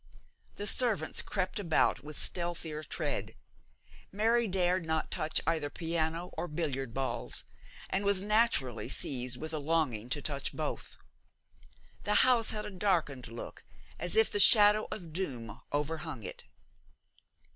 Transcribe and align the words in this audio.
The 0.55 0.65
servants 0.65 1.21
crept 1.21 1.59
about 1.59 2.03
with 2.03 2.17
stealthier 2.17 2.81
tread. 2.83 3.35
Mary 4.11 4.47
dared 4.47 4.83
not 4.83 5.11
touch 5.11 5.39
either 5.45 5.69
piano 5.69 6.31
or 6.35 6.47
billiard 6.47 6.91
balls, 6.91 7.45
and 7.87 8.03
was 8.03 8.19
naturally 8.19 8.89
seized 8.89 9.37
with 9.37 9.53
a 9.53 9.59
longing 9.59 10.09
to 10.09 10.19
touch 10.19 10.53
both. 10.55 10.97
The 12.01 12.15
house 12.25 12.49
had 12.49 12.65
a 12.65 12.71
darkened 12.71 13.27
look, 13.27 13.63
as 13.99 14.15
if 14.15 14.31
the 14.31 14.39
shadow 14.39 14.87
of 14.89 15.13
doom 15.13 15.61
overhung 15.71 16.23
it. 16.23 16.45